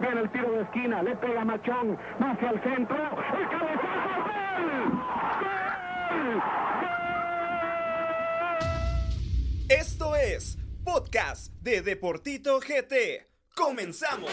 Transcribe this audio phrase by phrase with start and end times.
[0.00, 3.90] Viene el tiro de esquina, le pega Machón, hacia el centro, el.
[9.68, 13.28] Esto es Podcast de Deportito GT.
[13.54, 14.30] ¡Comenzamos!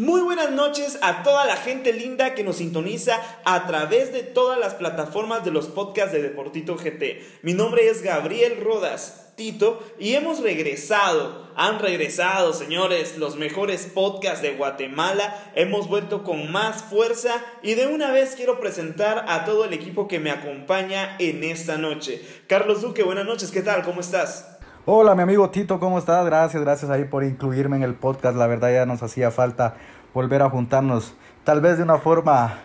[0.00, 4.58] Muy buenas noches a toda la gente linda que nos sintoniza a través de todas
[4.58, 7.20] las plataformas de los podcasts de Deportito GT.
[7.42, 14.40] Mi nombre es Gabriel Rodas Tito y hemos regresado, han regresado señores, los mejores podcasts
[14.40, 15.52] de Guatemala.
[15.54, 20.08] Hemos vuelto con más fuerza y de una vez quiero presentar a todo el equipo
[20.08, 22.22] que me acompaña en esta noche.
[22.46, 23.82] Carlos Duque, buenas noches, ¿qué tal?
[23.82, 24.59] ¿Cómo estás?
[24.86, 26.24] Hola, mi amigo Tito, ¿cómo estás?
[26.24, 28.34] Gracias, gracias ahí por incluirme en el podcast.
[28.34, 29.76] La verdad ya nos hacía falta
[30.14, 32.62] volver a juntarnos, tal vez de una forma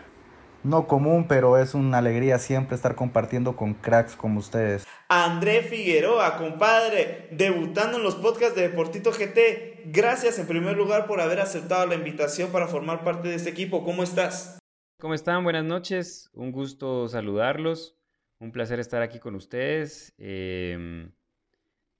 [0.63, 4.85] no común, pero es una alegría siempre estar compartiendo con cracks como ustedes.
[5.09, 9.91] André Figueroa, compadre, debutando en los podcasts de Deportito GT.
[9.91, 13.83] Gracias en primer lugar por haber aceptado la invitación para formar parte de este equipo.
[13.83, 14.57] ¿Cómo estás?
[15.01, 15.43] ¿Cómo están?
[15.43, 16.29] Buenas noches.
[16.33, 17.97] Un gusto saludarlos.
[18.39, 20.13] Un placer estar aquí con ustedes.
[20.17, 21.09] Eh,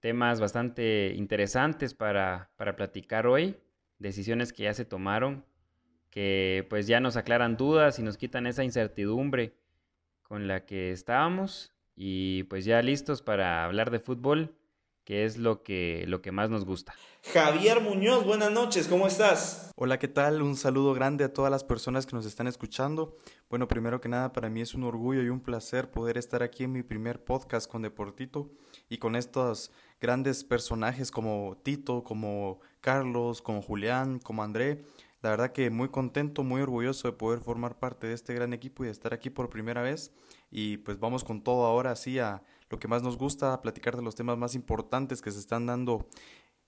[0.06, 3.58] temas bastante interesantes para, para platicar hoy,
[3.98, 5.44] decisiones que ya se tomaron,
[6.12, 9.56] que pues ya nos aclaran dudas y nos quitan esa incertidumbre
[10.22, 14.56] con la que estábamos y pues ya listos para hablar de fútbol,
[15.06, 16.94] que es lo que, lo que más nos gusta.
[17.34, 19.72] Javier Muñoz, buenas noches, ¿cómo estás?
[19.76, 20.44] Hola, ¿qué tal?
[20.44, 23.18] Un saludo grande a todas las personas que nos están escuchando.
[23.50, 26.64] Bueno, primero que nada, para mí es un orgullo y un placer poder estar aquí
[26.64, 28.52] en mi primer podcast con Deportito
[28.90, 34.84] y con estos grandes personajes como Tito, como Carlos, como Julián, como André.
[35.22, 38.84] La verdad que muy contento, muy orgulloso de poder formar parte de este gran equipo
[38.84, 40.12] y de estar aquí por primera vez.
[40.52, 43.96] Y pues vamos con todo ahora así a lo que más nos gusta, a platicar
[43.96, 46.08] de los temas más importantes que se están dando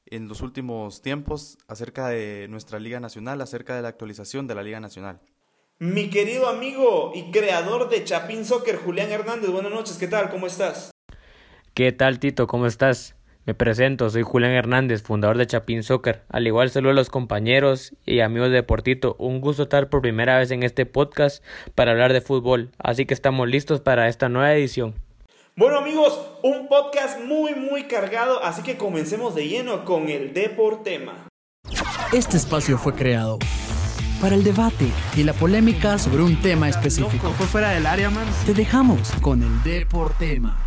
[0.08, 4.64] en los últimos tiempos acerca de nuestra Liga Nacional, acerca de la actualización de la
[4.64, 5.20] Liga Nacional.
[5.80, 10.32] Mi querido amigo y creador de Chapín Soccer, Julián Hernández, buenas noches, ¿qué tal?
[10.32, 10.90] ¿Cómo estás?
[11.78, 12.48] ¿Qué tal Tito?
[12.48, 13.14] ¿Cómo estás?
[13.46, 16.24] Me presento, soy Julián Hernández, fundador de Chapín Soccer.
[16.28, 19.16] Al igual saludo a los compañeros y amigos de Deportito.
[19.20, 21.44] Un gusto estar por primera vez en este podcast
[21.76, 22.72] para hablar de fútbol.
[22.80, 24.96] Así que estamos listos para esta nueva edición.
[25.56, 31.28] Bueno amigos, un podcast muy muy cargado, así que comencemos de lleno con el Deportema.
[32.12, 33.38] Este espacio fue creado
[34.20, 37.30] para el debate y la polémica sobre un tema específico.
[37.34, 38.26] Fue fuera del área, man.
[38.48, 40.67] Te dejamos con el Deportema.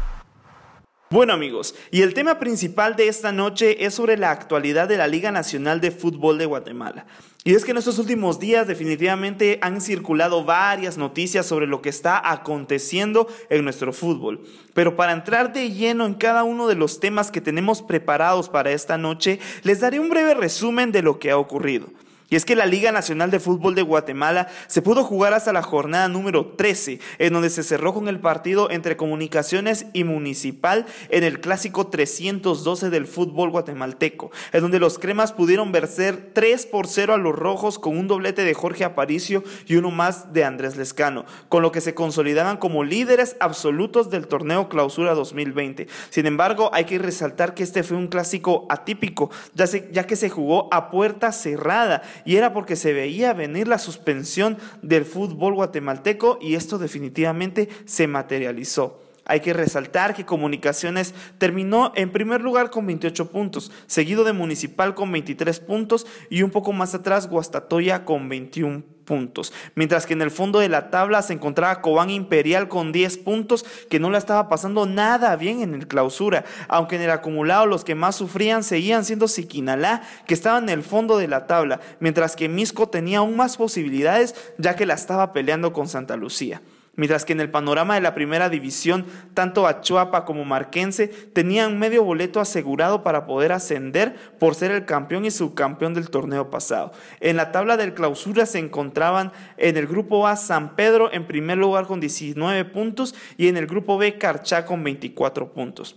[1.12, 5.09] Bueno amigos, y el tema principal de esta noche es sobre la actualidad de la
[5.09, 7.04] Liga Nacional de Fútbol de Guatemala.
[7.43, 11.88] Y es que en estos últimos días definitivamente han circulado varias noticias sobre lo que
[11.88, 14.47] está aconteciendo en nuestro fútbol.
[14.72, 18.70] Pero para entrar de lleno en cada uno de los temas que tenemos preparados para
[18.70, 21.88] esta noche, les daré un breve resumen de lo que ha ocurrido.
[22.31, 25.63] Y es que la Liga Nacional de Fútbol de Guatemala se pudo jugar hasta la
[25.63, 31.25] jornada número 13, en donde se cerró con el partido entre Comunicaciones y Municipal en
[31.25, 37.15] el clásico 312 del fútbol guatemalteco, en donde los cremas pudieron vencer 3 por 0
[37.15, 41.25] a los rojos con un doblete de Jorge Aparicio y uno más de Andrés Lescano,
[41.49, 45.89] con lo que se consolidaban como líderes absolutos del torneo Clausura 2020.
[46.11, 50.31] Sin embargo, hay que resaltar que este fue un clásico atípico, ya, ya que se
[50.31, 56.38] jugó a puerta cerrada y era porque se veía venir la suspensión del fútbol guatemalteco
[56.41, 59.00] y esto definitivamente se materializó.
[59.31, 64.97] Hay que resaltar que Comunicaciones terminó en primer lugar con 28 puntos, seguido de Municipal
[64.97, 69.53] con 23 puntos y un poco más atrás Guastatoya con 21 puntos.
[69.77, 73.65] Mientras que en el fondo de la tabla se encontraba Cobán Imperial con 10 puntos,
[73.89, 77.85] que no la estaba pasando nada bien en el clausura, aunque en el acumulado los
[77.85, 82.35] que más sufrían seguían siendo Siquinalá, que estaba en el fondo de la tabla, mientras
[82.35, 86.61] que Misco tenía aún más posibilidades, ya que la estaba peleando con Santa Lucía.
[86.96, 92.04] Mientras que en el panorama de la primera división, tanto Achuapa como Marquense tenían medio
[92.04, 96.92] boleto asegurado para poder ascender por ser el campeón y subcampeón del torneo pasado.
[97.20, 101.58] En la tabla del clausura se encontraban en el grupo A San Pedro en primer
[101.58, 105.96] lugar con 19 puntos y en el grupo B Carchá con 24 puntos.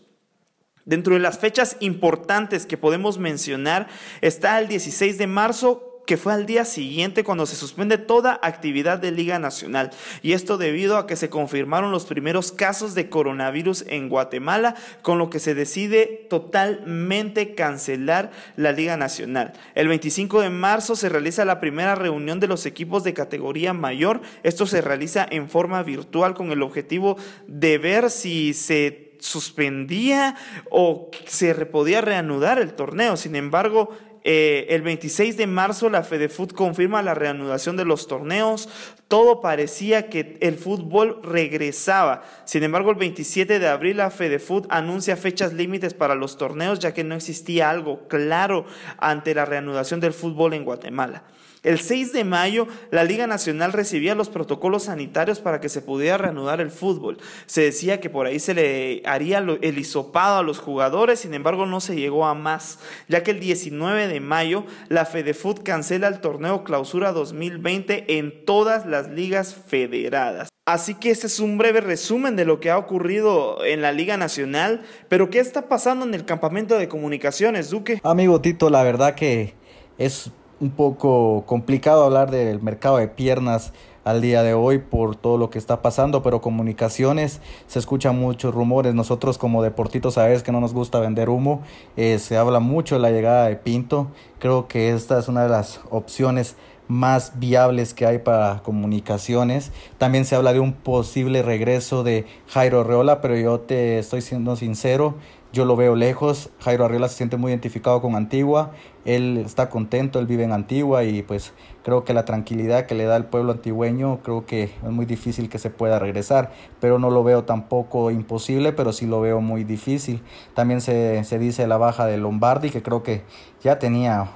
[0.86, 3.88] Dentro de las fechas importantes que podemos mencionar
[4.22, 9.00] está el 16 de marzo que fue al día siguiente cuando se suspende toda actividad
[9.00, 9.92] de Liga Nacional.
[10.22, 15.18] Y esto debido a que se confirmaron los primeros casos de coronavirus en Guatemala, con
[15.18, 19.54] lo que se decide totalmente cancelar la Liga Nacional.
[19.76, 24.22] El 25 de marzo se realiza la primera reunión de los equipos de categoría mayor.
[24.44, 27.18] Esto se realiza en forma virtual con el objetivo
[27.48, 30.36] de ver si se suspendía
[30.70, 33.16] o se podía reanudar el torneo.
[33.16, 33.90] Sin embargo,
[34.24, 38.70] eh, el 26 de marzo la FedeFoot confirma la reanudación de los torneos.
[39.08, 42.24] Todo parecía que el fútbol regresaba.
[42.46, 46.94] Sin embargo, el 27 de abril la FedeFoot anuncia fechas límites para los torneos ya
[46.94, 48.66] que no existía algo claro
[48.98, 51.24] ante la reanudación del fútbol en Guatemala.
[51.64, 56.18] El 6 de mayo, la Liga Nacional recibía los protocolos sanitarios para que se pudiera
[56.18, 57.18] reanudar el fútbol.
[57.46, 61.66] Se decía que por ahí se le haría el hisopado a los jugadores, sin embargo
[61.66, 66.20] no se llegó a más, ya que el 19 de mayo la FedeFoot cancela el
[66.20, 70.50] torneo Clausura 2020 en todas las ligas federadas.
[70.66, 74.18] Así que este es un breve resumen de lo que ha ocurrido en la Liga
[74.18, 78.02] Nacional, pero ¿qué está pasando en el campamento de comunicaciones, Duque?
[78.04, 79.56] Amigo Tito, la verdad que
[79.98, 80.32] es
[80.64, 83.74] un poco complicado hablar del mercado de piernas
[84.06, 88.54] al día de hoy por todo lo que está pasando, pero comunicaciones se escuchan muchos
[88.54, 88.94] rumores.
[88.94, 91.62] Nosotros como deportitos sabes que no nos gusta vender humo,
[91.98, 94.08] eh, se habla mucho de la llegada de Pinto.
[94.40, 96.56] Creo que esta es una de las opciones
[96.88, 99.72] más viables que hay para comunicaciones.
[99.98, 104.56] También se habla de un posible regreso de Jairo Reola, pero yo te estoy siendo
[104.56, 105.16] sincero,
[105.54, 106.50] yo lo veo lejos.
[106.60, 108.72] Jairo Arriola se siente muy identificado con Antigua.
[109.06, 111.54] Él está contento, él vive en Antigua y pues
[111.84, 115.50] creo que la tranquilidad que le da el pueblo antigüeño, creo que es muy difícil
[115.50, 116.52] que se pueda regresar.
[116.82, 120.24] Pero no lo veo tampoco imposible, pero sí lo veo muy difícil.
[120.56, 123.22] También se, se dice la baja de Lombardi, que creo que
[123.64, 124.32] ya tenía...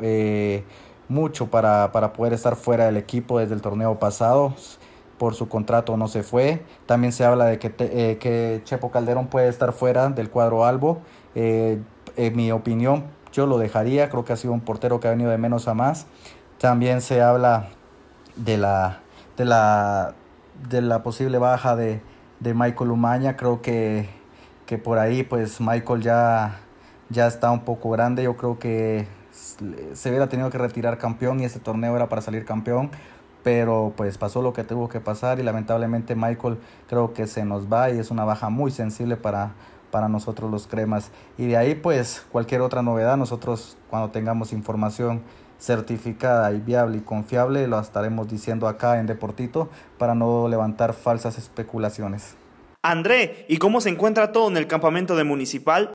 [0.00, 0.62] Eh,
[1.08, 4.54] mucho para, para poder estar fuera del equipo desde el torneo pasado
[5.20, 6.64] por su contrato no se fue.
[6.86, 11.02] También se habla de que, eh, que Chepo Calderón puede estar fuera del cuadro Albo.
[11.34, 11.78] Eh,
[12.16, 14.08] en mi opinión, yo lo dejaría.
[14.08, 16.06] Creo que ha sido un portero que ha venido de menos a más.
[16.58, 17.68] También se habla
[18.34, 19.00] de la,
[19.36, 20.14] de la,
[20.70, 22.00] de la posible baja de,
[22.38, 23.36] de Michael Umaña.
[23.36, 24.08] Creo que,
[24.64, 26.60] que por ahí pues Michael ya,
[27.10, 28.22] ya está un poco grande.
[28.22, 29.06] Yo creo que
[29.92, 32.90] se hubiera tenido que retirar campeón y este torneo era para salir campeón
[33.42, 36.58] pero pues pasó lo que tuvo que pasar y lamentablemente Michael
[36.88, 39.52] creo que se nos va y es una baja muy sensible para,
[39.90, 41.10] para nosotros los cremas.
[41.38, 45.22] Y de ahí pues cualquier otra novedad, nosotros cuando tengamos información
[45.58, 51.38] certificada y viable y confiable lo estaremos diciendo acá en Deportito para no levantar falsas
[51.38, 52.36] especulaciones.
[52.82, 55.92] André, ¿y cómo se encuentra todo en el campamento de Municipal?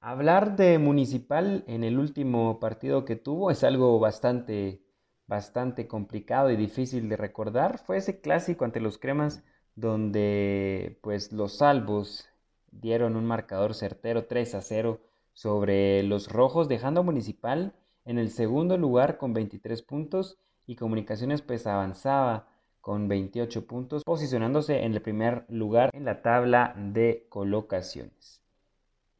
[0.00, 4.82] Hablar de Municipal en el último partido que tuvo es algo bastante
[5.28, 9.42] bastante complicado y difícil de recordar fue ese clásico ante los cremas
[9.76, 12.28] donde pues los salvos
[12.72, 15.00] dieron un marcador certero 3 a 0
[15.34, 21.42] sobre los rojos dejando a Municipal en el segundo lugar con 23 puntos y Comunicaciones
[21.42, 22.48] pues avanzaba
[22.80, 28.42] con 28 puntos posicionándose en el primer lugar en la tabla de colocaciones.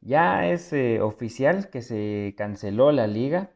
[0.01, 3.51] Ya es eh, oficial que se canceló la liga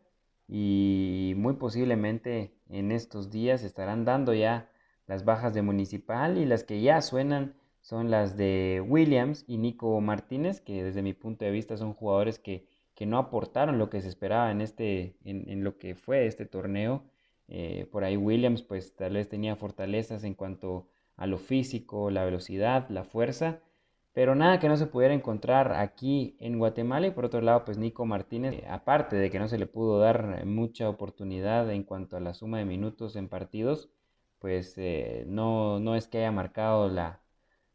[0.47, 4.69] y muy posiblemente en estos días estarán dando ya
[5.07, 9.99] las bajas de Municipal y las que ya suenan son las de Williams y Nico
[9.99, 12.65] Martínez, que desde mi punto de vista son jugadores que,
[13.05, 17.03] no aportaron lo que se esperaba en, este, en, lo que fue este torneo.
[17.49, 22.23] Eh, por ahí Williams pues tal vez tenía fortalezas en cuanto a lo físico, la
[22.23, 23.59] velocidad, la fuerza,
[24.13, 27.77] pero nada que no se pudiera encontrar aquí en Guatemala y por otro lado pues
[27.79, 32.15] Nico Martínez, eh, aparte de que no se le pudo dar mucha oportunidad en cuanto
[32.15, 33.89] a la suma de minutos en partidos,
[34.39, 37.21] pues eh, no, no es que haya marcado la,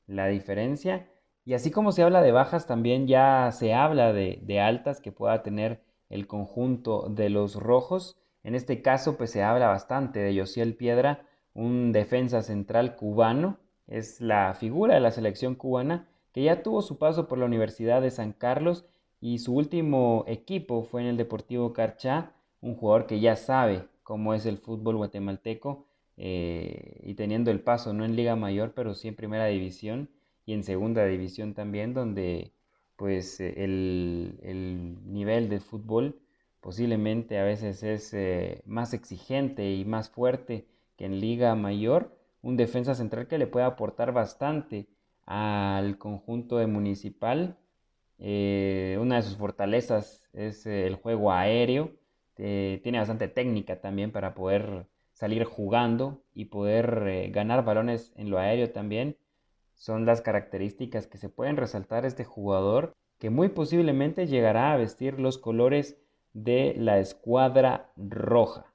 [0.07, 1.09] la, diferencia.
[1.45, 5.13] Y así como se habla de bajas, también ya se habla de, de altas que
[5.13, 8.17] pueda tener el conjunto de los rojos.
[8.45, 14.21] En este caso pues se habla bastante de Josiel Piedra, un defensa central cubano, es
[14.21, 18.11] la figura de la selección cubana que ya tuvo su paso por la Universidad de
[18.11, 18.85] San Carlos
[19.21, 24.35] y su último equipo fue en el Deportivo Carchá, un jugador que ya sabe cómo
[24.35, 29.09] es el fútbol guatemalteco eh, y teniendo el paso no en Liga Mayor, pero sí
[29.09, 30.11] en Primera División
[30.47, 32.53] y en Segunda División también, donde
[32.97, 34.35] pues el,
[35.05, 36.21] nivel de fútbol
[36.61, 40.67] posiblemente a veces es eh, más exigente y más fuerte
[40.97, 44.89] que en Liga Mayor, un defensa central que le puede aportar bastante
[45.29, 47.59] al conjunto de Municipal.
[48.19, 51.93] Eh, una de sus fortalezas es el juego aéreo.
[52.39, 58.31] eh, tiene bastante técnica también para poder salir jugando y poder eh, ganar balones en
[58.31, 59.17] lo aéreo también.
[59.75, 65.21] Son las características que se pueden resaltar este jugador que muy posiblemente llegará a vestir
[65.21, 65.99] los colores
[66.33, 68.67] de la escuadra roja.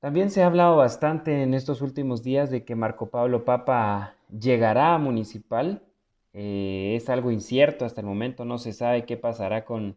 [0.00, 4.94] También se ha hablado bastante en estos últimos días de que Marco Pablo Papa llegará
[4.94, 5.82] a Municipal.
[6.34, 9.96] Eh, es algo incierto hasta el momento, no se sabe qué pasará con,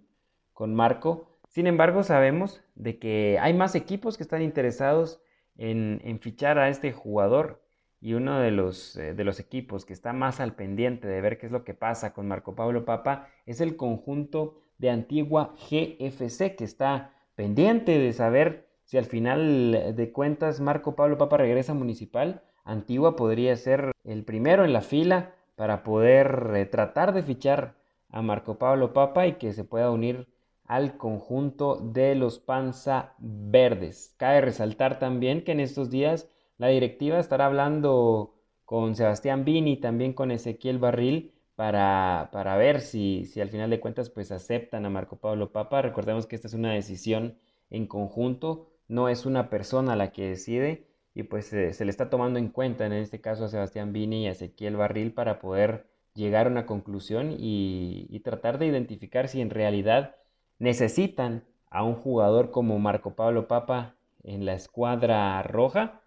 [0.53, 1.37] con Marco.
[1.47, 5.21] Sin embargo, sabemos de que hay más equipos que están interesados
[5.57, 7.61] en, fichar a este jugador
[8.01, 11.37] y uno de los, eh, de los equipos que está más al pendiente de ver
[11.37, 16.55] qué es lo que pasa con Marco Pablo Papa es el conjunto de Antigua GFC
[16.55, 21.75] que está pendiente de saber si al final de cuentas Marco Pablo Papa regresa a
[21.75, 27.75] Municipal, Antigua podría ser el primero en la fila para poder eh, tratar de fichar
[28.09, 30.27] a Marco Pablo Papa y que se pueda unir
[30.65, 34.15] al conjunto de los Panza Verdes.
[34.17, 38.35] Cabe resaltar también que en estos días la directiva estará hablando
[38.65, 43.69] con Sebastián Vini y también con Ezequiel Barril para, para ver si, si, al final
[43.69, 45.81] de cuentas pues aceptan a Marco Pablo Papa.
[45.81, 47.37] Recordemos que esta es una decisión
[47.69, 52.37] en conjunto, no es una persona la que decide y pues se le está tomando
[52.37, 56.45] en cuenta en este caso a Sebastián Vini y a Ezequiel Barril para poder llegar
[56.45, 60.15] a una conclusión y, y tratar de identificar si en realidad
[60.59, 66.01] necesitan a un jugador como Marco Pablo Papa en la escuadra roja.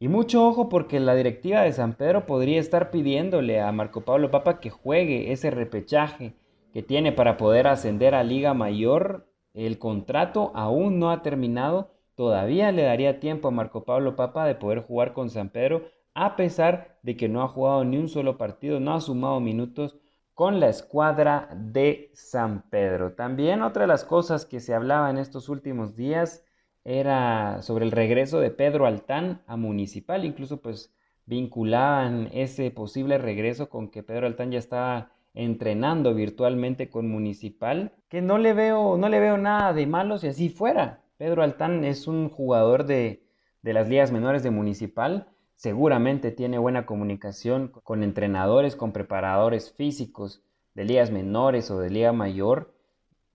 [0.00, 4.30] Y mucho ojo porque la directiva de San Pedro podría estar pidiéndole a Marco Pablo
[4.30, 6.34] Papa que juegue ese repechaje
[6.72, 9.26] que tiene para poder ascender a Liga Mayor.
[9.54, 11.90] El contrato aún no ha terminado.
[12.18, 15.84] Todavía le daría tiempo a Marco Pablo Papa de poder jugar con San Pedro,
[16.14, 19.96] a pesar de que no ha jugado ni un solo partido, no ha sumado minutos
[20.34, 23.12] con la escuadra de San Pedro.
[23.12, 26.44] También otra de las cosas que se hablaba en estos últimos días
[26.82, 30.92] era sobre el regreso de Pedro Altán a Municipal, incluso pues
[31.24, 38.22] vinculaban ese posible regreso con que Pedro Altán ya estaba entrenando virtualmente con Municipal, que
[38.22, 41.04] no le veo, no le veo nada de malo si así fuera.
[41.18, 43.24] Pedro Altán es un jugador de,
[43.62, 50.44] de las ligas menores de Municipal, seguramente tiene buena comunicación con entrenadores, con preparadores físicos
[50.74, 52.72] de ligas menores o de liga mayor.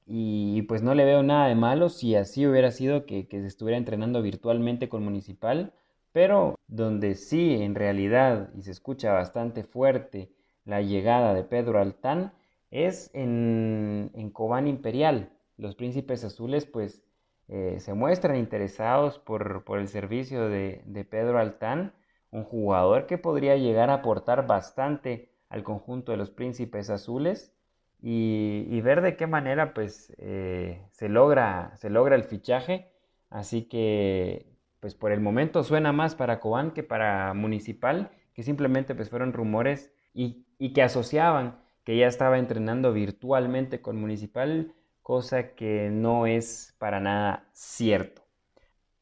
[0.05, 3.77] Y pues no le veo nada de malo si así hubiera sido que, se estuviera
[3.77, 5.73] entrenando virtualmente con Municipal,
[6.13, 10.31] pero donde sí en realidad y se escucha bastante fuerte
[10.63, 12.31] la llegada de Pedro Altán
[12.71, 15.29] es en, en Cobán Imperial.
[15.57, 17.03] Los príncipes azules pues
[17.49, 21.93] eh, se muestran interesados por, el servicio de, de Pedro Altán
[22.33, 27.53] un jugador que podría llegar a aportar bastante al conjunto de los príncipes azules
[28.01, 32.91] y, ver de qué manera pues eh, se, logra, se logra el fichaje.
[33.29, 34.47] Así que
[34.79, 39.31] pues por el momento suena más para Cobán que para Municipal, que simplemente pues fueron
[39.31, 46.25] rumores y, y que asociaban que ya estaba entrenando virtualmente con Municipal, cosa que no
[46.25, 48.23] es para nada cierto.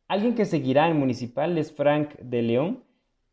[0.07, 2.83] Alguien que seguirá en Municipal es Frank de León,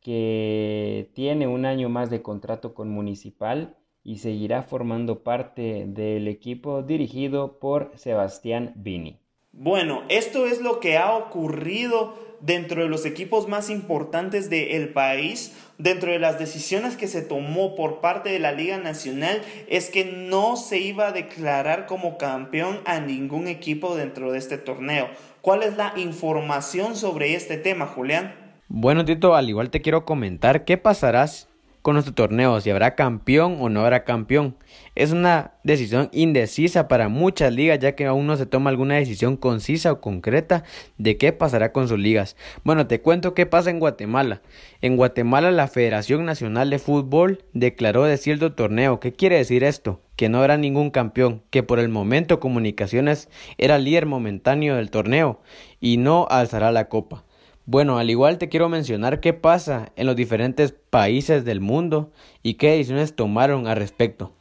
[0.00, 6.82] que tiene un año más de contrato con Municipal y seguirá formando parte del equipo
[6.82, 9.18] dirigido por Sebastián Vini.
[9.60, 15.52] Bueno, esto es lo que ha ocurrido dentro de los equipos más importantes del país,
[15.78, 20.04] dentro de las decisiones que se tomó por parte de la Liga Nacional, es que
[20.04, 25.08] no se iba a declarar como campeón a ningún equipo dentro de este torneo.
[25.40, 28.36] ¿Cuál es la información sobre este tema, Julián?
[28.68, 31.47] Bueno, Tito, al igual te quiero comentar qué pasarás
[31.88, 34.56] con nuestro torneo, si habrá campeón o no habrá campeón.
[34.94, 39.38] Es una decisión indecisa para muchas ligas, ya que aún no se toma alguna decisión
[39.38, 40.64] concisa o concreta
[40.98, 42.36] de qué pasará con sus ligas.
[42.62, 44.42] Bueno, te cuento qué pasa en Guatemala.
[44.82, 49.00] En Guatemala la Federación Nacional de Fútbol declaró de cierto torneo.
[49.00, 50.02] ¿Qué quiere decir esto?
[50.14, 55.40] Que no habrá ningún campeón, que por el momento Comunicaciones era líder momentáneo del torneo
[55.80, 57.24] y no alzará la copa.
[57.70, 62.10] Bueno, al igual te quiero mencionar qué pasa en los diferentes países del mundo
[62.42, 64.32] y qué decisiones tomaron al respecto.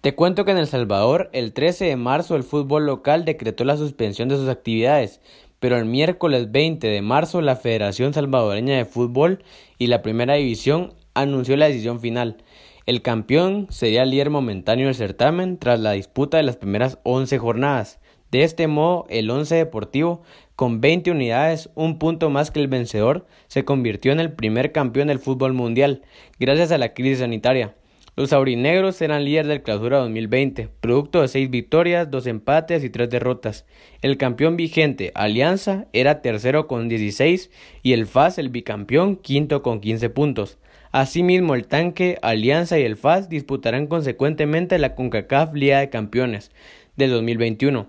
[0.00, 3.76] Te cuento que en El Salvador el 13 de marzo el fútbol local decretó la
[3.76, 5.20] suspensión de sus actividades,
[5.60, 9.44] pero el miércoles 20 de marzo la Federación Salvadoreña de Fútbol
[9.78, 12.38] y la Primera División anunció la decisión final.
[12.84, 17.38] El campeón sería el líder momentáneo del certamen tras la disputa de las primeras 11
[17.38, 18.00] jornadas.
[18.34, 20.22] De este modo, el Once Deportivo
[20.56, 25.08] con 20 unidades, un punto más que el vencedor, se convirtió en el primer campeón
[25.08, 26.02] del fútbol mundial,
[26.38, 27.74] gracias a la crisis sanitaria.
[28.16, 33.10] Los aurinegros eran líderes del clausura 2020, producto de seis victorias, dos empates y tres
[33.10, 33.66] derrotas.
[34.02, 37.50] El campeón vigente, Alianza, era tercero con 16
[37.82, 40.58] y el FAS, el bicampeón, quinto con 15 puntos.
[40.92, 46.52] Asimismo, el Tanque, Alianza y el FAS disputarán consecuentemente la CONCACAF Liga de Campeones
[46.94, 47.88] del 2021.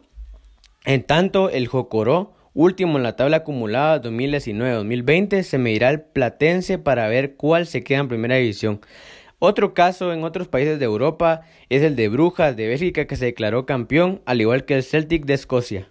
[0.86, 7.08] En tanto, el Jocoró, último en la tabla acumulada 2019-2020, se medirá al Platense para
[7.08, 8.82] ver cuál se queda en primera división.
[9.38, 13.26] Otro caso en otros países de Europa es el de Brujas de Bélgica que se
[13.26, 15.88] declaró campeón, al igual que el Celtic de Escocia.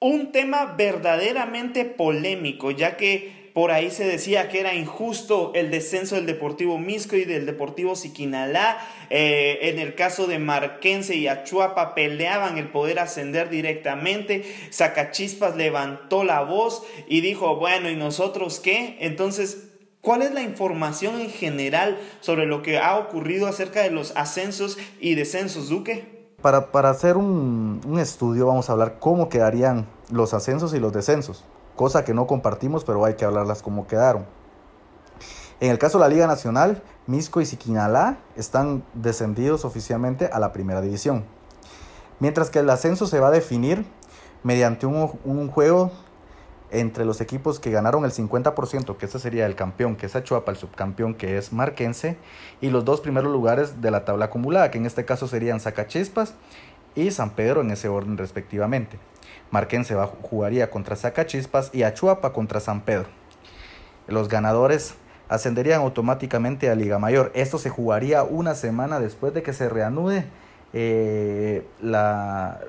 [0.00, 6.14] Un tema verdaderamente polémico, ya que por ahí se decía que era injusto el descenso
[6.14, 8.78] del Deportivo Misco y del Deportivo Siquinalá.
[9.10, 14.44] Eh, en el caso de Marquense y Achuapa peleaban el poder ascender directamente.
[14.70, 18.96] Sacachispas levantó la voz y dijo, bueno, ¿y nosotros qué?
[19.00, 19.66] Entonces
[20.00, 24.78] ¿Cuál es la información en general sobre lo que ha ocurrido acerca de los ascensos
[24.98, 26.20] y descensos, Duque?
[26.40, 30.94] Para, para hacer un, un, estudio vamos a hablar cómo quedarían los ascensos y los
[30.94, 31.44] descensos,
[31.76, 34.26] cosa que no compartimos, pero hay que hablarlas cómo quedaron.
[35.60, 40.52] En el caso de la Liga Nacional, Misco y Siquinalá están descendidos oficialmente a la
[40.52, 41.24] primera división,
[42.18, 43.84] mientras que el ascenso se va a definir
[44.42, 45.90] mediante un, un juego
[46.70, 50.52] entre los equipos que ganaron el 50%, que ese sería el campeón, que es Achuapa,
[50.52, 52.16] el subcampeón, que es Marquense,
[52.60, 56.34] y los dos primeros lugares de la tabla acumulada, que en este caso serían Zacachispas
[56.94, 58.98] y San Pedro en ese orden respectivamente.
[59.50, 63.08] Marquense va, jugaría contra Zacachispas y Achuapa contra San Pedro.
[64.06, 64.94] Los ganadores
[65.28, 67.30] ascenderían automáticamente a Liga Mayor.
[67.34, 70.24] Esto se jugaría una semana después de que se reanude
[70.72, 71.64] eh,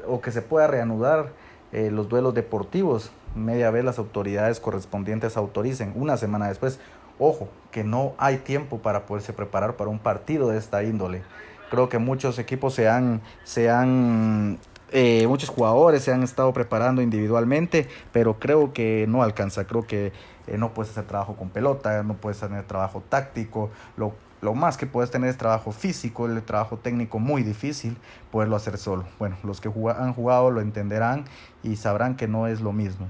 [0.08, 1.30] o que se pueda reanudar
[1.72, 5.94] eh, los duelos deportivos media vez las autoridades correspondientes autoricen.
[5.96, 6.80] Una semana después,
[7.20, 11.24] ojo, que no hay tiempo para poderse preparar para un partido de esta índole.
[11.70, 14.60] Creo que muchos equipos se han, se han
[14.92, 19.66] eh, muchos jugadores se han estado preparando individualmente, pero creo que no alcanza.
[19.66, 20.12] Creo que
[20.48, 23.70] eh, no puedes hacer trabajo con pelota, no puedes tener trabajo táctico.
[23.98, 27.98] Lo, lo más que puedes tener es trabajo físico, el trabajo técnico muy difícil
[28.32, 29.06] poderlo hacer solo.
[29.20, 31.26] Bueno, los que han jugado lo entenderán
[31.64, 33.10] y sabrán que no es lo mismo.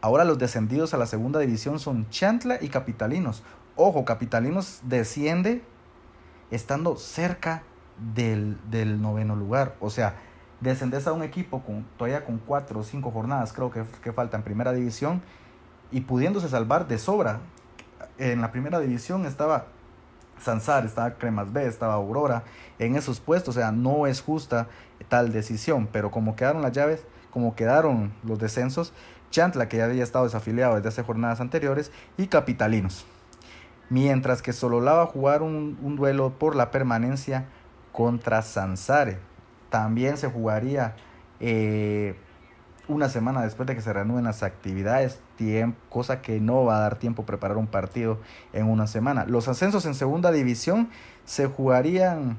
[0.00, 3.44] Ahora los descendidos a la segunda división son Chantla y Capitalinos.
[3.76, 5.62] Ojo, Capitalinos desciende
[6.50, 7.62] estando cerca
[8.14, 8.58] del,
[9.00, 9.76] noveno lugar.
[9.80, 10.16] O sea,
[10.62, 14.42] descendes a un equipo con, todavía con cuatro o cinco jornadas, creo que, falta en
[14.42, 15.22] primera división,
[15.90, 17.40] y pudiéndose salvar de sobra.
[18.18, 19.66] En la primera división estaba
[20.40, 22.44] Sansar, estaba Cremas B, estaba Aurora
[22.78, 23.56] en esos puestos.
[23.56, 24.68] O sea, no es justa
[25.08, 28.92] tal decisión, pero como quedaron las llaves, como quedaron los descensos,
[29.30, 33.06] Chantla, que ya había estado desafiliado desde hace jornadas anteriores, y Capitalinos.
[33.90, 37.46] Mientras que Sololá va a jugar un, duelo por la permanencia
[37.92, 39.18] contra Sansare.
[39.72, 40.96] También se jugaría
[41.40, 42.14] eh,
[42.88, 45.18] una semana después de que se reanuden las actividades,
[45.88, 48.20] cosa que no va a dar tiempo preparar un partido
[48.52, 49.24] en una semana.
[49.24, 50.90] Los ascensos en segunda división
[51.24, 52.36] se jugarían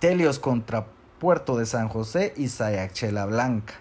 [0.00, 0.86] Telios contra
[1.20, 3.74] Puerto de San José y Sayachela Blanca.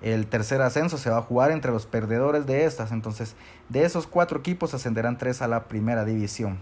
[0.00, 2.92] El tercer ascenso se va a jugar entre los perdedores de estas.
[2.92, 3.34] Entonces,
[3.70, 6.58] de esos cuatro equipos ascenderán tres a la primera división.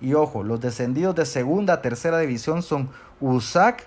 [0.00, 3.84] Y ojo, los descendidos de segunda a tercera división son USAC,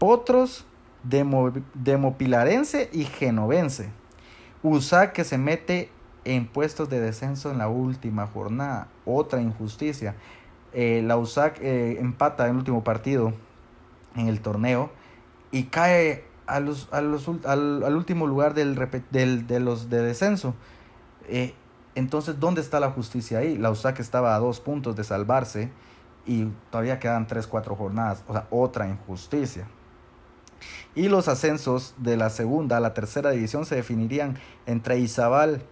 [0.00, 0.64] Potros,
[1.02, 3.90] Demopilarense y Genovense.
[4.62, 5.90] USAC que se mete
[6.24, 8.88] en puestos de descenso en la última jornada.
[9.04, 10.14] Otra injusticia.
[10.72, 13.34] Eh, la USAC eh, empata en el último partido
[14.16, 14.90] en el torneo
[15.50, 16.24] y cae
[16.62, 18.78] los, al, último lugar del,
[19.10, 20.54] del, de los de descenso.
[21.28, 21.52] Eh,
[21.94, 23.58] entonces, ¿dónde está la justicia ahí?
[23.58, 25.70] La USAC estaba a dos puntos de salvarse
[26.24, 28.24] y todavía quedan tres, cuatro jornadas.
[28.28, 29.68] O sea, otra injusticia.
[30.94, 35.62] Y los ascensos de la segunda a la tercera división se definirían entre Izabal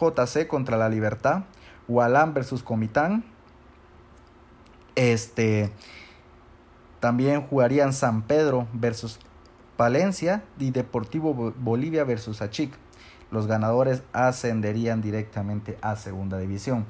[0.00, 1.44] JC contra la Libertad,
[1.86, 3.24] Hualán versus Comitán.
[4.96, 5.72] Este,
[7.00, 9.18] también jugarían San Pedro versus
[9.76, 12.72] Palencia y Deportivo Bolivia versus Achic.
[13.30, 16.86] Los ganadores ascenderían directamente a segunda división.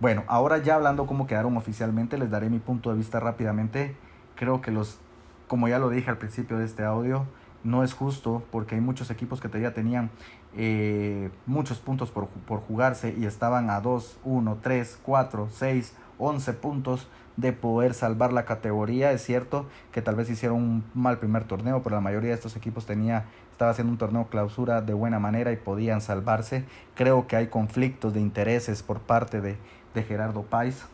[0.00, 3.96] Bueno, ahora ya hablando cómo quedaron oficialmente, les daré mi punto de vista rápidamente.
[4.34, 4.98] Creo que los,
[5.46, 7.26] como ya lo dije al principio de este audio,
[7.64, 10.10] no es justo porque hay muchos equipos que todavía tenían
[10.56, 16.52] eh, muchos puntos por, por jugarse y estaban a 2, 1, 3, 4, 6, 11
[16.54, 19.12] puntos de poder salvar la categoría.
[19.12, 22.56] Es cierto que tal vez hicieron un mal primer torneo, pero la mayoría de estos
[22.56, 26.64] equipos tenía, estaba haciendo un torneo clausura de buena manera y podían salvarse.
[26.94, 29.58] Creo que hay conflictos de intereses por parte de,
[29.94, 30.86] de Gerardo Pais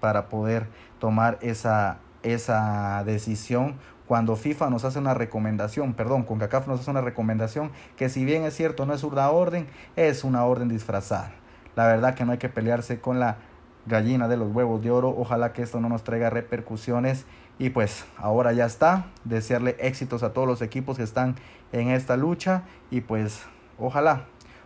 [0.00, 0.66] para poder
[0.98, 1.98] tomar esa,
[2.34, 7.72] esa decisión cuando FIFA nos hace una recomendación, perdón, con CACAF nos hace una recomendación
[7.96, 11.32] que si bien es cierto no es una orden, es una orden disfrazada.
[11.74, 13.38] La verdad que no hay que pelearse con la
[13.86, 15.14] gallina de los huevos de oro.
[15.16, 17.26] Ojalá que esto no nos traiga repercusiones.
[17.58, 19.06] Y pues ahora ya está.
[19.24, 21.36] Desearle éxitos a todos los equipos que están
[21.72, 22.62] en esta lucha.
[22.90, 23.42] Y pues
[23.78, 24.24] ojalá,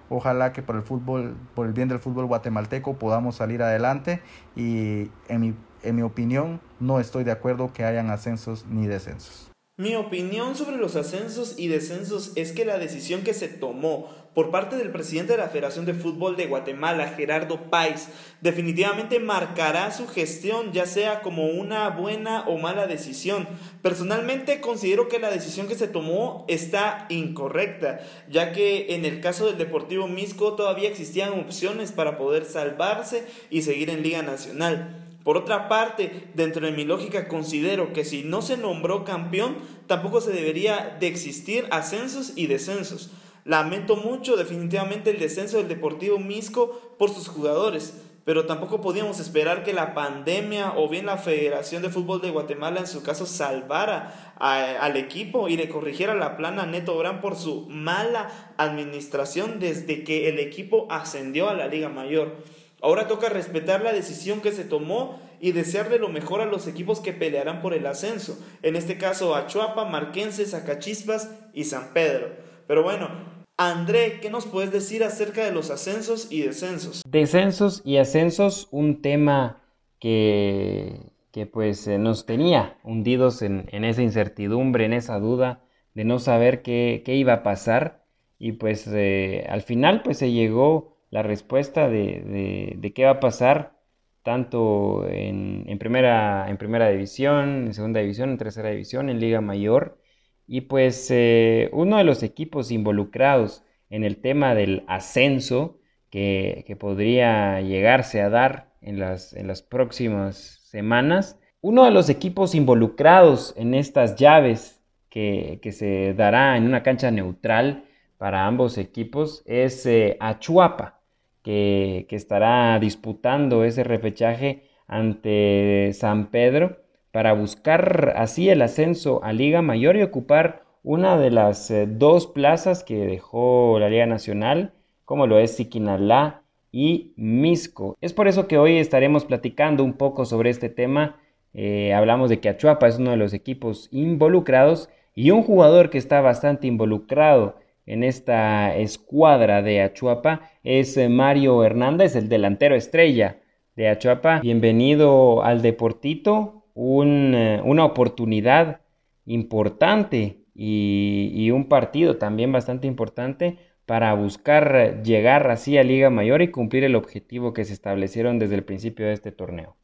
[0.09, 4.23] ojalá que por el fútbol, por el bien del fútbol guatemalteco podamos salir adelante.
[4.55, 9.50] Y en mi, en mi opinión, no estoy de acuerdo que hayan ascensos ni descensos.
[9.80, 14.50] Mi opinión sobre los ascensos y descensos es que la decisión que se tomó por
[14.50, 18.08] parte del presidente de la Federación de Fútbol de Guatemala, Gerardo Páez,
[18.42, 23.48] definitivamente marcará su gestión, ya sea como una buena o mala decisión.
[23.80, 29.46] Personalmente considero que la decisión que se tomó está incorrecta, ya que en el caso
[29.46, 34.99] del Deportivo Misco todavía existían opciones para poder salvarse y seguir en Liga Nacional.
[35.24, 39.56] Por otra parte, dentro de mi lógica considero que si no se nombró campeón,
[39.87, 43.11] tampoco se debería de existir ascensos y descensos.
[43.44, 49.62] Lamento mucho definitivamente el descenso del Deportivo Misco por sus jugadores, pero tampoco podíamos esperar
[49.62, 54.35] que la pandemia o bien la Federación de Fútbol de Guatemala en su caso salvara
[54.38, 60.04] al equipo y le corrigiera la plana a Neto Gran por su mala administración desde
[60.04, 62.37] que el equipo ascendió a la Liga Mayor.
[62.82, 67.00] Ahora toca respetar la decisión que se tomó y desearle lo mejor a los equipos
[67.00, 72.28] que pelearán por el ascenso, en este caso a Chuapa, Marquense, Zacachispas y San Pedro.
[72.66, 73.08] Pero bueno,
[73.56, 77.02] André, ¿qué nos puedes decir acerca de los ascensos y descensos?
[77.06, 79.62] Descensos y ascensos, un tema
[79.98, 85.62] que, que pues eh, nos tenía hundidos en, esa incertidumbre, en esa duda
[85.94, 88.04] de no saber qué, iba a pasar
[88.38, 93.20] y pues eh, al final pues se llegó la respuesta de, de, qué va a
[93.20, 93.79] pasar
[94.23, 99.40] tanto en, en, primera, en primera división, en segunda división, en tercera división, en Liga
[99.40, 99.99] Mayor.
[100.46, 106.77] Y pues eh, uno de los equipos involucrados en el tema del ascenso que, que
[106.77, 113.55] podría llegarse a dar en las, en las próximas semanas, uno de los equipos involucrados
[113.57, 117.85] en estas llaves que, que se dará en una cancha neutral
[118.16, 120.99] para ambos equipos es eh, Achuapa
[121.42, 126.79] que, estará disputando ese repechaje ante San Pedro
[127.12, 132.26] para buscar así el ascenso a Liga Mayor y ocupar una de las eh, dos
[132.26, 134.72] plazas que dejó la Liga Nacional,
[135.05, 137.96] como lo es Siquinalá y Misco.
[138.00, 141.16] Es por eso que hoy estaremos platicando un poco sobre este tema.
[141.53, 145.98] Eh, hablamos de que Achuapa es uno de los equipos involucrados y un jugador que
[145.98, 153.40] está bastante involucrado en esta escuadra de Achuapa es eh, Mario Hernández, el delantero estrella
[153.76, 154.40] de Achuapa.
[154.40, 158.80] Bienvenido al Deportito, eh, una oportunidad
[159.26, 166.50] importante y, un partido también bastante importante para buscar llegar así a Liga Mayor y
[166.50, 169.74] cumplir el objetivo que se establecieron desde el principio de este torneo.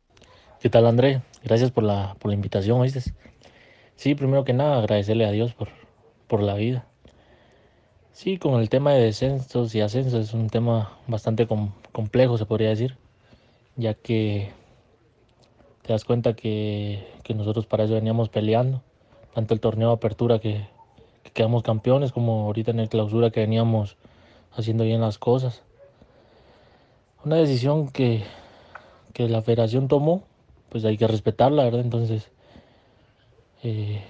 [0.61, 1.23] ¿Qué tal André?
[1.45, 3.01] Gracias por la, invitación, ¿oíste?
[3.97, 5.57] Sí, primero que nada agradecerle a Dios
[6.29, 6.87] por la vida
[8.17, 11.47] Sí, con el tema de descensos y ascensos es un tema bastante
[11.93, 12.97] complejo, se podría decir,
[13.77, 14.53] ya que
[15.83, 18.81] te das cuenta que, nosotros para eso veníamos peleando,
[19.35, 20.67] tanto el torneo de apertura que,
[21.35, 23.99] quedamos campeones como ahorita en el clausura que veníamos
[24.51, 25.63] haciendo bien las cosas.
[27.23, 28.25] Una decisión que,
[29.19, 30.23] la federación tomó,
[30.71, 31.83] pues hay que respetarla, ¿verdad?
[31.83, 32.31] Entonces,
[33.63, 34.01] eh,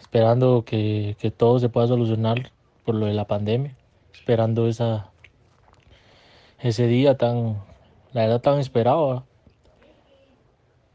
[0.00, 2.50] esperando que, que todo se pueda solucionar
[2.84, 3.76] por lo de la pandemia,
[4.12, 5.10] esperando esa,
[6.58, 7.62] ese día tan,
[8.12, 9.24] la edad tan esperado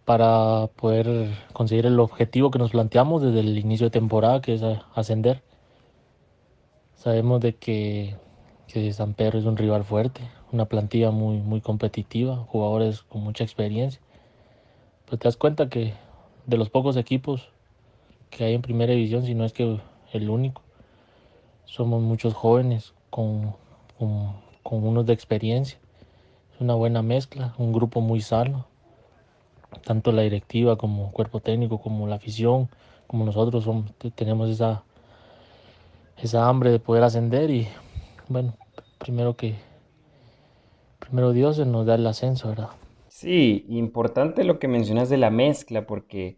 [0.05, 4.61] para poder conseguir el objetivo que nos planteamos desde el inicio de temporada, que es
[4.93, 5.41] ascender.
[6.93, 8.15] Sabemos de que,
[8.67, 10.21] que San Pedro es un rival fuerte,
[10.51, 13.99] una plantilla muy, muy competitiva, jugadores con mucha experiencia.
[15.05, 15.93] Pues te das cuenta que
[16.45, 17.49] de los pocos equipos
[18.29, 19.79] que hay en primera división, si no es que
[20.13, 20.61] el único,
[21.65, 23.55] somos muchos jóvenes con,
[24.63, 25.77] unos de experiencia.
[26.53, 28.67] Es una buena mezcla, un grupo muy sano.
[29.83, 32.69] Tanto la directiva como cuerpo técnico, como la afición,
[33.07, 33.67] como nosotros
[34.15, 34.83] tenemos esa,
[36.17, 37.67] esa hambre de poder ascender y
[38.29, 38.55] bueno,
[38.97, 39.55] primero que
[40.99, 42.69] primero Dios nos da el ascenso, ¿verdad?
[43.09, 46.37] Sí, importante lo que mencionas de la mezcla porque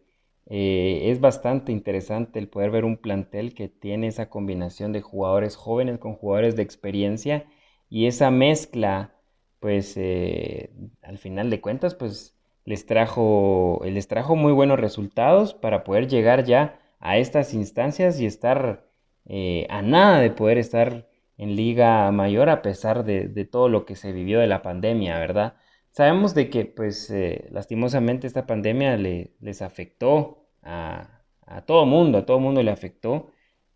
[0.49, 5.55] eh, es bastante interesante el poder ver un plantel que tiene esa combinación de jugadores
[5.55, 7.45] jóvenes con jugadores de experiencia
[7.89, 9.13] y esa mezcla,
[9.59, 15.83] pues eh, al final de cuentas, pues les trajo, les trajo muy buenos resultados para
[15.83, 18.87] poder llegar ya a estas instancias y estar
[19.25, 21.07] eh, a nada de poder estar
[21.37, 25.55] en Liga Mayor a pesar de, todo lo que se vivió de la pandemia, ¿verdad?
[25.97, 31.23] Sabemos de que, pues, eh, lastimosamente esta pandemia le, les afectó a,
[31.65, 33.31] todo mundo, a todo mundo le afectó,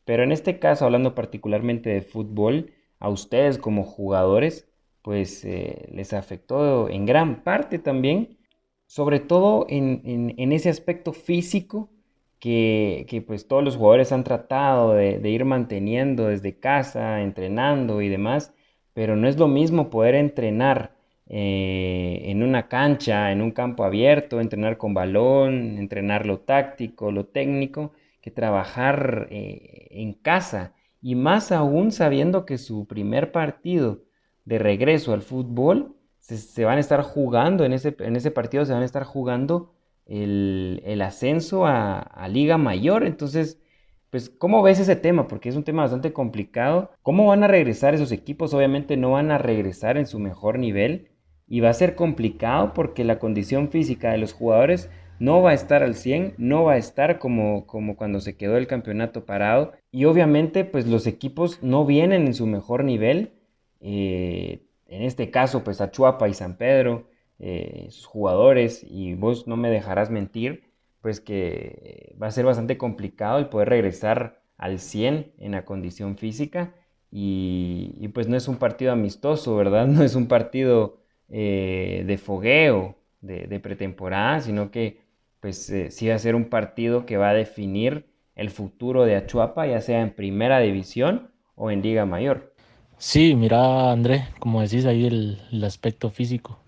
[0.05, 4.69] pero en este caso, hablando particularmente de fútbol, a ustedes como jugadores,
[5.01, 8.38] pues eh, les afectó en gran parte también,
[8.86, 11.89] sobre todo en, ese aspecto físico
[12.38, 18.53] que, pues todos los jugadores han tratado de, ir manteniendo desde casa, entrenando y demás,
[18.93, 21.00] pero no es lo mismo poder entrenar
[21.33, 27.27] eh, en una cancha, en un campo abierto, entrenar con balón, entrenar lo táctico, lo
[27.27, 30.73] técnico, que trabajar eh, en casa.
[31.01, 34.03] Y más aún sabiendo que su primer partido
[34.43, 38.73] de regreso al fútbol se, van a estar jugando, en ese, en ese partido se
[38.73, 39.73] van a estar jugando
[40.07, 43.05] el, ascenso a, Liga Mayor.
[43.05, 43.61] Entonces,
[44.09, 45.29] pues, ¿cómo ves ese tema?
[45.29, 46.91] Porque es un tema bastante complicado.
[47.03, 48.53] ¿Cómo van a regresar esos equipos?
[48.53, 51.11] Obviamente no van a regresar en su mejor nivel
[51.51, 55.53] y va a ser complicado porque la condición física de los jugadores no va a
[55.53, 59.73] estar al 100, no va a estar como, como cuando se quedó el campeonato parado
[59.91, 63.33] y obviamente pues los equipos no vienen en su mejor nivel.
[63.81, 69.57] Eh, en este caso pues Achuapa y San Pedro, eh, sus jugadores y vos no
[69.57, 70.63] me dejarás mentir
[71.01, 76.15] pues que va a ser bastante complicado el poder regresar al 100 en la condición
[76.15, 76.73] física
[77.11, 79.85] y, pues no es un partido amistoso, ¿verdad?
[79.87, 81.00] No es un partido
[81.33, 84.99] eh, de fogueo, de, pretemporada, sino que
[85.39, 89.15] pues eh, sí va a ser un partido que va a definir el futuro de
[89.15, 92.53] Achuapa, ya sea en primera división o en Liga Mayor.
[92.97, 96.59] Sí, mira André, como decís ahí el, aspecto físico,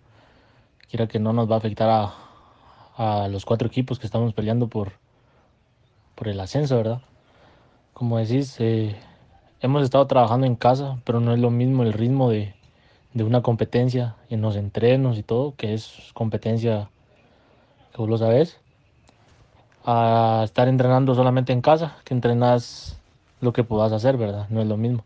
[0.89, 1.89] quiera que no nos va a afectar
[2.97, 4.93] a, los cuatro equipos que estamos peleando por,
[6.15, 7.01] por el ascenso, ¿verdad?
[7.93, 8.95] Como decís, eh,
[9.59, 12.53] hemos estado trabajando en casa, pero no es lo mismo el ritmo de,
[13.13, 16.89] de una competencia en los entrenos y todo, que es competencia
[17.91, 18.59] que vos lo sabes
[19.85, 22.97] a estar entrenando solamente en casa, que entrenas
[23.41, 24.47] lo que puedas hacer, ¿verdad?
[24.49, 25.03] No es lo mismo.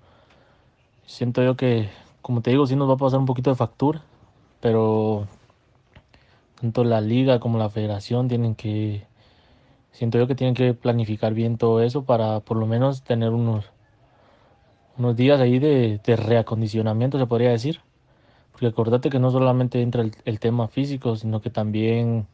[1.05, 1.89] Siento yo que,
[2.21, 4.01] como te digo, sí nos va a pasar un poquito de factura,
[4.59, 5.27] pero
[6.59, 9.05] tanto la liga como la federación tienen que,
[9.91, 13.65] siento yo que tienen que planificar bien todo eso para por lo menos tener unos,
[14.97, 17.81] unos días ahí de, reacondicionamiento, se podría decir.
[18.57, 22.27] Porque acordate que no solamente entra el tema físico, sino que también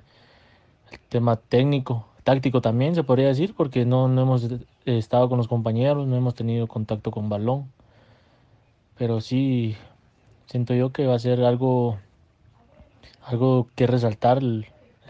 [0.89, 4.47] el tema técnico táctico también se podría decir, porque no, no hemos
[4.85, 7.71] estado con los compañeros, no hemos tenido contacto con balón.
[8.97, 9.75] Pero sí,
[10.47, 11.97] siento yo que va a ser algo,
[13.25, 14.67] algo que resaltar el,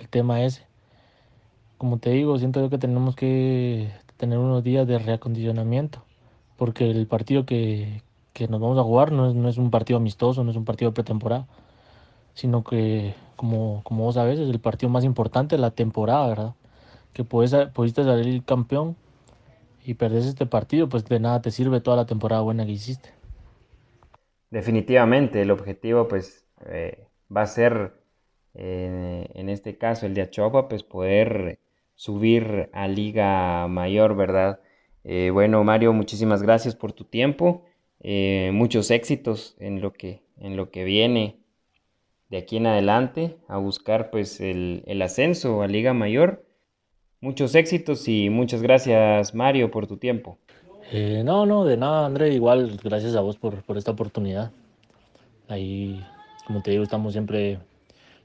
[0.09, 0.65] tema ese.
[1.77, 6.03] Como te digo, siento yo que tenemos que tener unos días de reacondicionamiento,
[6.57, 8.01] porque el partido que,
[8.33, 10.65] que nos vamos a jugar no es, no es un partido amistoso, no es un
[10.65, 11.47] partido de pretemporada,
[12.33, 16.53] sino que, como, como vos sabes, es el partido más importante de la temporada, ¿verdad?
[17.13, 18.95] que pudiste salir campeón
[19.85, 23.09] y perdés este partido, pues de nada te sirve toda la temporada buena que hiciste.
[24.49, 27.93] Definitivamente, el objetivo pues eh, va a ser,
[28.55, 31.59] eh, en este caso el de Achopa, pues poder
[31.95, 34.59] subir a Liga Mayor, ¿verdad?
[35.03, 37.65] Eh, bueno, Mario, muchísimas gracias por tu tiempo,
[38.03, 41.37] muchos éxitos en lo que, en lo que viene
[42.29, 46.43] de aquí en adelante, a buscar pues el, el ascenso a Liga Mayor
[47.23, 50.39] Muchos éxitos y muchas gracias Mario por tu tiempo.
[50.91, 54.51] Eh, no, no, de nada André, igual gracias a vos por, esta oportunidad.
[55.47, 56.05] Ahí,
[56.45, 57.59] como te digo, estamos siempre,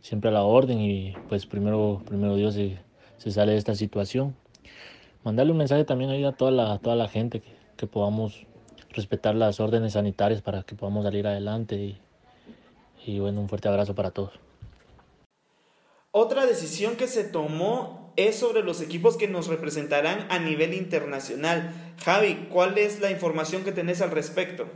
[0.01, 4.35] siempre a la orden y pues primero, primero Dios se, sale de esta situación.
[5.23, 7.41] Mandarle un mensaje también ahí a toda la, toda la gente
[7.77, 8.48] que podamos
[8.99, 11.99] respetar las órdenes sanitarias para que podamos salir adelante y,
[13.07, 14.33] y bueno, un fuerte abrazo para todos.
[16.11, 21.95] Otra decisión que se tomó es sobre los equipos que nos representarán a nivel internacional.
[22.05, 24.69] Javi, ¿cuál es la información que tenés al respecto?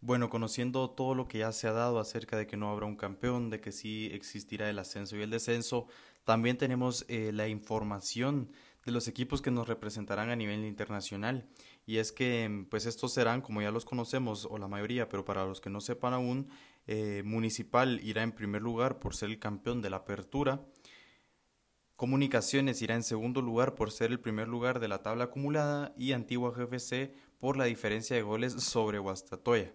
[0.00, 2.96] Bueno, conociendo todo lo que ya se ha dado acerca de que no habrá un
[2.96, 5.86] campeón, de que sí existirá el ascenso y el descenso,
[6.24, 8.50] también tenemos eh, la información
[8.84, 11.44] de los equipos que nos representarán a nivel internacional.
[11.86, 15.46] Y es que, pues estos serán, como ya los conocemos, o la mayoría, pero para
[15.46, 16.48] los que no sepan aún,
[16.88, 20.66] eh, Municipal irá en primer lugar por ser el campeón de la apertura.
[21.94, 26.12] Comunicaciones irá en segundo lugar por ser el primer lugar de la tabla acumulada y
[26.12, 29.72] Antigua GFC por la diferencia de goles sobre Guastatoya.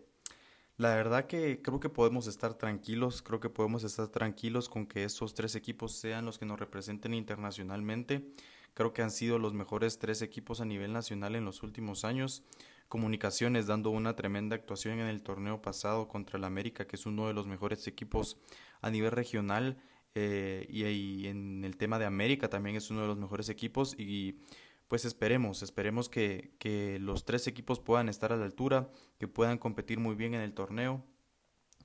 [0.78, 5.04] La verdad que creo que podemos estar tranquilos, creo que podemos estar tranquilos con que
[5.04, 8.32] estos tres equipos sean los que nos representen internacionalmente.
[8.74, 12.44] Creo que han sido los mejores tres equipos a nivel nacional en los últimos años.
[12.88, 17.28] Comunicaciones dando una tremenda actuación en el torneo pasado contra el América, que es uno
[17.28, 18.38] de los mejores equipos
[18.82, 19.78] a nivel regional.
[20.14, 23.96] Eh, y, en el tema de América también es uno de los mejores equipos.
[23.98, 24.40] Y
[24.88, 29.58] pues esperemos, esperemos que, que los tres equipos puedan estar a la altura, que puedan
[29.58, 31.04] competir muy bien en el torneo,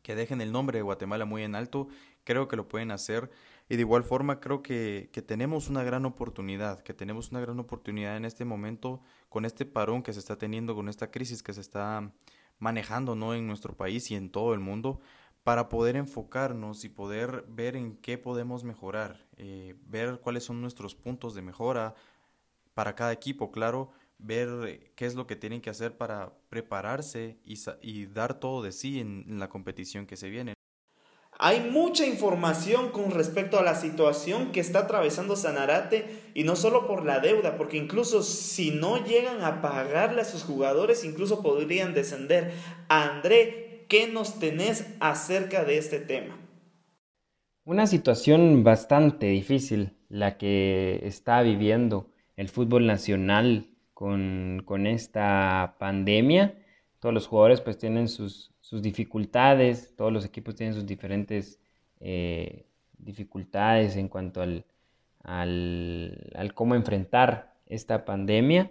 [0.03, 1.89] que dejen el nombre de Guatemala muy en alto.
[2.25, 3.31] Creo que lo pueden hacer.
[3.69, 7.59] Y de igual forma creo que, que, tenemos una gran oportunidad, que tenemos una gran
[7.59, 11.53] oportunidad en este momento con este parón que se está teniendo, con esta crisis que
[11.53, 12.13] se está
[12.59, 13.35] manejando ¿no?
[13.35, 15.01] en nuestro país y en todo el mundo,
[15.43, 20.95] para poder enfocarnos y poder ver en qué podemos mejorar, eh, ver cuáles son nuestros
[20.95, 21.95] puntos de mejora
[22.75, 27.59] para cada equipo, claro, ver qué es lo que tienen que hacer para prepararse y,
[27.81, 30.56] y dar todo de sí en la competición que se viene.
[31.39, 36.87] Hay mucha información con respecto a la situación que está atravesando Sanarate y no solo
[36.87, 41.93] por la deuda, porque incluso si no llegan a pagarle a sus jugadores, incluso podrían
[41.93, 42.53] descender.
[42.89, 46.39] André, ¿qué nos tenés acerca de este tema?
[47.65, 56.55] Una situación bastante difícil la que está viviendo el fútbol nacional con, con esta pandemia.
[56.99, 61.61] Todos los jugadores pues tienen sus, sus dificultades, todos los equipos tienen sus diferentes
[62.01, 62.67] eh,
[62.99, 64.65] dificultades en cuanto al,
[65.23, 68.69] al, cómo enfrentar esta pandemia.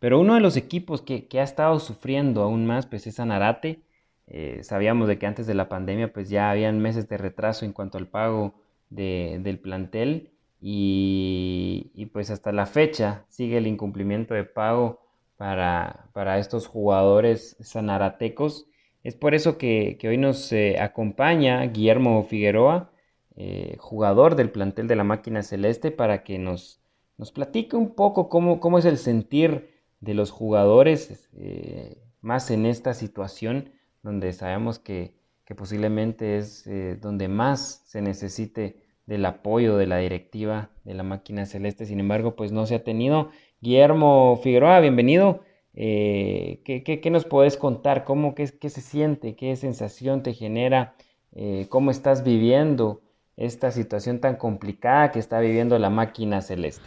[0.00, 3.80] Pero uno de los equipos que, ha estado sufriendo aún más pues es Anarate.
[4.26, 7.72] Eh, sabíamos de que antes de la pandemia pues ya habían meses de retraso en
[7.72, 8.54] cuanto al pago
[8.90, 15.00] del plantel y, y, pues hasta la fecha sigue el incumplimiento de pago
[15.36, 18.67] para, para estos jugadores sanaratecos
[19.02, 22.90] es por eso que, hoy nos eh, acompaña Guillermo Figueroa,
[23.36, 26.80] eh, jugador del plantel de la máquina celeste, para que nos,
[27.16, 32.66] nos platique un poco cómo, cómo es el sentir de los jugadores, eh, más en
[32.66, 33.70] esta situación
[34.02, 36.68] donde sabemos que, que posiblemente es
[37.00, 41.86] donde más se necesite del apoyo de la directiva de la máquina celeste.
[41.86, 43.30] Sin embargo, pues no se ha tenido.
[43.60, 45.40] Guillermo Figueroa, bienvenido.
[45.80, 48.04] Eh, ¿qué, nos puedes contar?
[48.04, 49.36] ¿Cómo, qué, qué, se siente?
[49.36, 50.96] ¿Qué sensación te genera?
[51.30, 53.00] Eh, ¿Cómo estás viviendo
[53.36, 56.84] esta situación tan complicada que está viviendo la máquina celeste?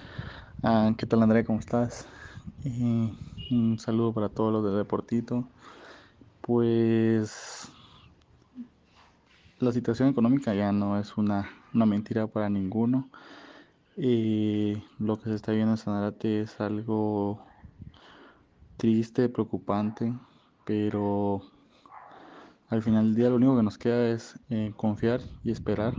[0.61, 1.45] Ah, ¿Qué tal Andrea?
[1.45, 2.05] ¿Cómo estás?
[3.49, 5.47] un saludo para todos los de Deportito.
[6.41, 7.71] Pues
[9.59, 13.09] la situación económica ya no es una, mentira para ninguno.
[13.95, 17.50] Eh, lo que se está viendo en Sanarate es algo
[18.81, 20.11] triste, preocupante,
[20.65, 21.43] pero
[22.67, 25.93] al final del día lo único que nos queda es eh, confiar y esperar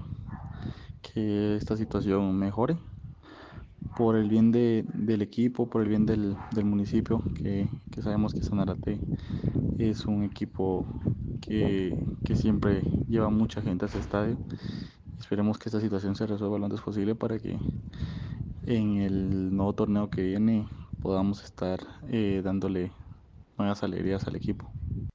[1.00, 2.76] que esta situación mejore
[3.96, 7.68] por el bien del equipo, por el bien del, municipio, que,
[8.02, 8.98] sabemos que Sanarate
[9.78, 10.84] es un equipo
[11.40, 14.36] que, que, siempre lleva mucha gente a ese estadio.
[15.20, 17.56] Esperemos que esta situación se resuelva lo antes posible para que
[18.66, 20.66] en el nuevo torneo que viene
[21.02, 22.92] podamos estar eh, dándole
[23.58, 24.70] nuevas alegrías al equipo.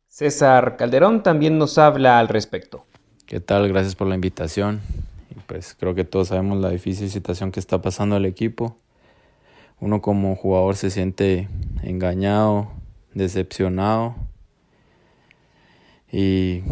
[0.08, 2.86] César Calderón también nos habla al respecto.
[3.26, 3.68] ¿Qué tal?
[3.68, 4.82] Gracias por la invitación.
[5.32, 8.78] Y pues creo que todos sabemos la difícil situación que está pasando el equipo.
[9.80, 11.48] Uno como jugador se siente
[11.84, 12.68] engañado,
[13.14, 14.16] decepcionado
[16.12, 16.64] y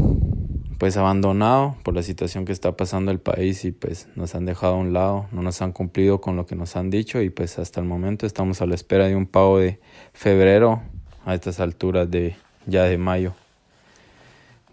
[0.77, 4.75] pues abandonado por la situación que está pasando el país y pues nos han dejado
[4.75, 7.57] a un lado, no nos han cumplido con lo que nos han dicho y pues
[7.59, 9.79] hasta el momento estamos a la espera de un pago de
[10.13, 10.81] febrero
[11.25, 12.35] a estas alturas de
[12.65, 13.33] ya de mayo.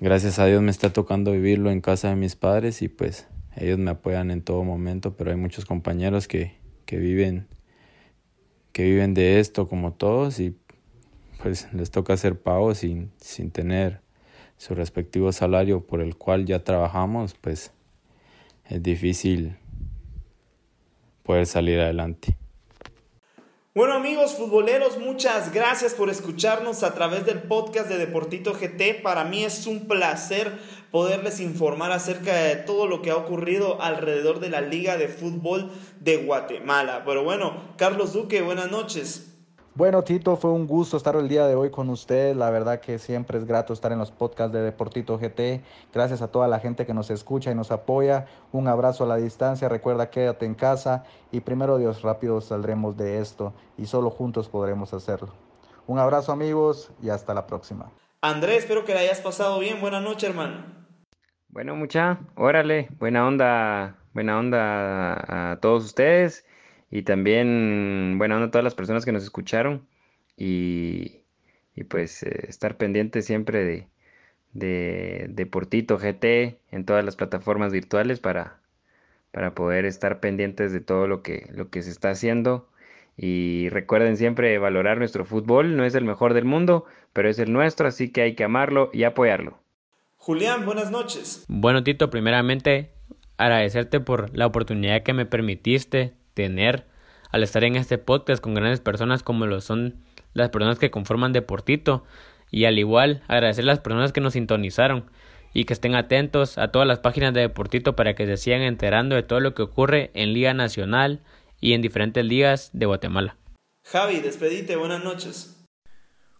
[0.01, 3.79] Gracias a Dios me está tocando vivirlo en casa de mis padres y pues ellos
[3.79, 7.47] me apoyan en todo momento, pero hay muchos compañeros que, que viven
[8.73, 10.57] que viven de esto como todos y
[11.43, 14.01] pues les toca hacer pagos sin, sin tener
[14.57, 17.73] su respectivo salario por el cual ya trabajamos, pues
[18.69, 19.57] es difícil
[21.23, 22.37] poder salir adelante.
[23.75, 29.01] Bueno amigos futboleros, muchas gracias por escucharnos a través del podcast de Deportito GT.
[29.03, 30.53] Para mí es un placer
[30.91, 35.71] poderles informar acerca de todo lo que ha ocurrido alrededor de la Liga de Fútbol
[36.01, 37.03] de Guatemala.
[37.07, 39.32] Pero bueno, Carlos Duque, buenas noches.
[39.75, 42.37] Bueno, Tito, fue un gusto estar el día de hoy con usted.
[42.37, 45.63] La verdad que siempre es grato estar en los podcasts de Deportito GT.
[45.95, 48.27] Gracias a toda la gente que nos escucha y nos apoya.
[48.53, 49.71] Un abrazo a la distancia.
[49.71, 54.93] Recuerda, quédate en casa y primero Dios, rápido saldremos de esto y solo juntos podremos
[54.93, 55.33] hacerlo.
[55.87, 57.91] Un abrazo amigos y hasta la próxima.
[58.21, 59.81] Andrés, espero que la hayas pasado bien.
[59.81, 60.67] Buenas noches, hermano.
[61.49, 66.45] Bueno, mucha, órale, buena onda, buena onda a todos ustedes
[66.93, 69.89] y también buena onda a todas las personas que nos escucharon
[70.37, 71.23] y,
[71.89, 73.89] pues eh, estar pendiente siempre de,
[74.53, 78.61] de, Deportito GT en todas las plataformas virtuales para,
[79.31, 82.69] para poder estar pendientes de todo lo que, lo que se está haciendo.
[83.17, 86.85] Y recuerden siempre valorar nuestro fútbol, no es el mejor del mundo,
[87.15, 89.59] pero es el nuestro, así que hay que amarlo y apoyarlo.
[90.19, 91.47] Julián, buenas noches.
[91.49, 92.91] Bueno, Tito, primeramente
[93.39, 96.87] agradecerte por la oportunidad que me permitiste tener
[97.31, 99.97] al estar en este podcast con grandes personas como lo son
[100.35, 102.05] las personas que conforman Deportito
[102.51, 105.11] y al igual agradecer a las personas que nos sintonizaron
[105.55, 109.15] y que estén atentos a todas las páginas de Deportito para que se sigan enterando
[109.15, 111.21] de todo lo que ocurre en Liga Nacional
[111.61, 113.37] y en diferentes ligas de Guatemala.
[113.85, 115.59] Javi, despedite, buenas noches.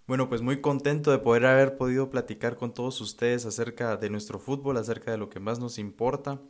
[0.07, 4.39] Bueno, pues muy contento de poder haber podido platicar con todos ustedes acerca de nuestro
[4.39, 6.41] fútbol, acerca de lo que más nos importa.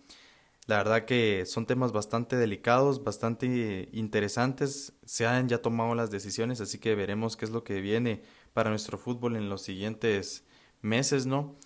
[0.66, 4.92] La verdad que son temas bastante delicados, bastante interesantes.
[5.04, 8.70] Se han ya tomado las decisiones, así que veremos qué es lo que viene para
[8.70, 10.44] nuestro fútbol en los siguientes
[10.80, 11.56] meses, ¿no?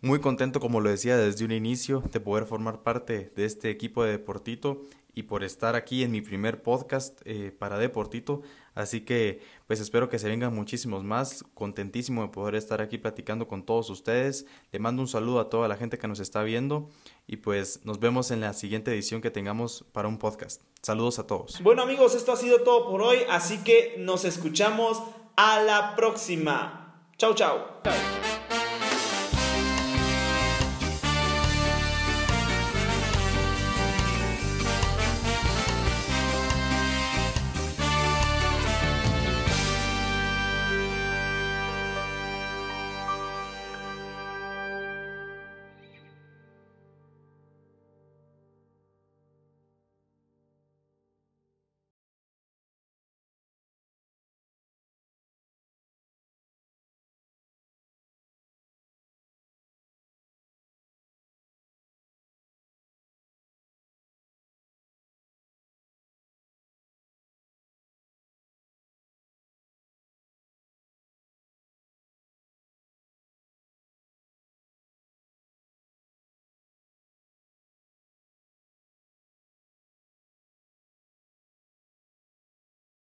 [0.00, 4.04] Muy contento, como lo decía desde un inicio, de poder formar parte de este equipo
[4.04, 4.82] de Deportito
[5.14, 8.42] y por estar aquí en mi primer podcast eh, para Deportito.
[8.74, 11.44] Así que pues espero que se vengan muchísimos más.
[11.54, 14.46] Contentísimo de poder estar aquí platicando con todos ustedes.
[14.72, 16.88] Le mando un saludo a toda la gente que nos está viendo
[17.26, 20.62] y pues nos vemos en la siguiente edición que tengamos para un podcast.
[20.82, 21.60] Saludos a todos.
[21.62, 25.02] Bueno amigos, esto ha sido todo por hoy, así que nos escuchamos
[25.36, 27.02] a la próxima.
[27.16, 27.58] Chau, chau.